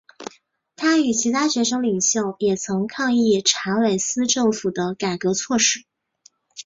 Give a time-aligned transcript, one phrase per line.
[0.75, 5.85] 他与其他学生领袖也曾抗议查韦斯政府的改革措施。